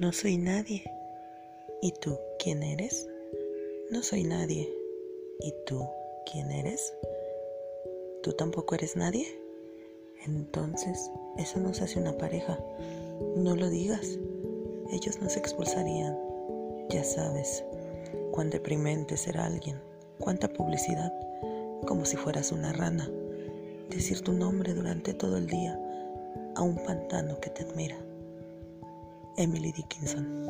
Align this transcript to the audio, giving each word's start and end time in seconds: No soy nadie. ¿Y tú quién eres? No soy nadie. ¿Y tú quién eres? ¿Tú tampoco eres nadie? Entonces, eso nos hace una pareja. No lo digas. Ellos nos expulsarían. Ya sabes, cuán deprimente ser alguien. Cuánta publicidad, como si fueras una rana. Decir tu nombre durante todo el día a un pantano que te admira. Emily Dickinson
No 0.00 0.12
soy 0.12 0.38
nadie. 0.38 0.82
¿Y 1.80 1.92
tú 1.92 2.18
quién 2.40 2.64
eres? 2.64 3.08
No 3.90 4.02
soy 4.02 4.24
nadie. 4.24 4.68
¿Y 5.38 5.54
tú 5.66 5.86
quién 6.30 6.50
eres? 6.50 6.92
¿Tú 8.24 8.32
tampoco 8.32 8.74
eres 8.74 8.96
nadie? 8.96 9.24
Entonces, 10.26 11.12
eso 11.38 11.60
nos 11.60 11.80
hace 11.80 12.00
una 12.00 12.18
pareja. 12.18 12.58
No 13.36 13.54
lo 13.54 13.70
digas. 13.70 14.18
Ellos 14.90 15.20
nos 15.22 15.36
expulsarían. 15.36 16.18
Ya 16.90 17.04
sabes, 17.04 17.64
cuán 18.32 18.50
deprimente 18.50 19.16
ser 19.16 19.38
alguien. 19.38 19.80
Cuánta 20.18 20.48
publicidad, 20.48 21.12
como 21.86 22.04
si 22.04 22.16
fueras 22.16 22.50
una 22.50 22.72
rana. 22.72 23.08
Decir 23.90 24.22
tu 24.22 24.32
nombre 24.32 24.74
durante 24.74 25.14
todo 25.14 25.36
el 25.36 25.46
día 25.46 25.78
a 26.56 26.62
un 26.62 26.82
pantano 26.82 27.38
que 27.38 27.50
te 27.50 27.62
admira. 27.62 27.96
Emily 29.36 29.72
Dickinson 29.72 30.46